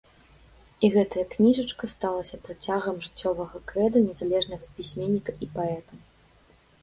І 0.85 0.89
гэтая 0.93 1.25
кніжачка 1.33 1.89
сталася 1.93 2.39
працягам 2.47 2.95
жыццёвага 3.07 3.57
крэда 3.71 3.97
незалежнага 4.07 4.65
пісьменніка 4.79 5.31
і 5.47 5.53
паэта. 5.59 5.93